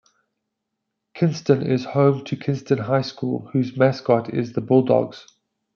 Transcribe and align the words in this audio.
Kinston 1.13 1.61
is 1.61 1.85
home 1.85 2.25
to 2.25 2.35
Kinston 2.35 2.79
High 2.79 3.03
School, 3.03 3.51
whose 3.53 3.77
mascot 3.77 4.33
is 4.33 4.53
the 4.53 4.61
Bulldogs. 4.61 5.27